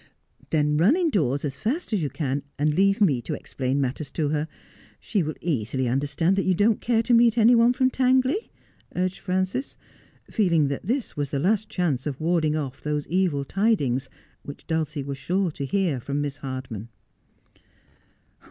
[0.49, 4.29] 'Then run indoors as fast as you can, and leave me to explain matters to
[4.29, 4.47] her.
[4.99, 8.49] She will easily understand that you don't care to meet any one from Tangley,'
[8.95, 9.77] urged Frances,
[10.27, 14.09] feeling that this was the last chance of warding off those evil tidings
[14.41, 16.87] which Dulcia was sure to hear from Miss Htrdman.